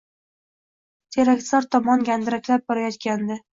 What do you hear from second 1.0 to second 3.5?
Terakzor tomon gandiraklab borayotgandi